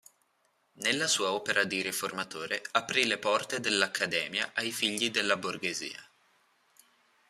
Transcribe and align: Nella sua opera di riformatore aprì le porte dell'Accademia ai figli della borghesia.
Nella 0.81 1.07
sua 1.07 1.31
opera 1.31 1.63
di 1.63 1.83
riformatore 1.83 2.63
aprì 2.71 3.05
le 3.05 3.19
porte 3.19 3.59
dell'Accademia 3.59 4.49
ai 4.55 4.71
figli 4.71 5.11
della 5.11 5.37
borghesia. 5.37 6.03